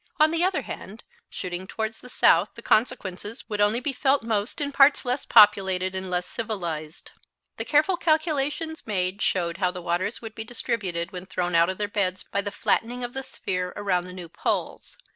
On 0.19 0.31
the 0.31 0.43
other 0.43 0.63
hand, 0.63 1.03
shooting 1.29 1.67
towards 1.67 2.01
the 2.01 2.09
south 2.09 2.55
the 2.55 2.63
consequences 2.63 3.47
would 3.47 3.61
only 3.61 3.79
be 3.79 3.93
felt 3.93 4.23
most 4.23 4.59
in 4.59 4.71
parts 4.71 5.05
less 5.05 5.25
populated 5.25 5.93
and 5.93 6.09
less 6.09 6.25
civilized. 6.25 7.11
The 7.57 7.65
careful 7.65 7.97
calculations 7.97 8.87
made 8.87 9.21
showed 9.21 9.57
how 9.57 9.69
the 9.69 9.79
waters 9.83 10.19
would 10.19 10.33
be 10.33 10.43
distributed 10.43 11.11
when 11.11 11.27
thrown 11.27 11.53
out 11.53 11.69
of 11.69 11.77
their 11.77 11.87
beds 11.87 12.23
by 12.31 12.41
the 12.41 12.49
flattening 12.49 13.03
of 13.03 13.13
the 13.13 13.21
sphere 13.21 13.73
around 13.75 14.05
the 14.05 14.11
new 14.13 14.27
poles. 14.27 14.97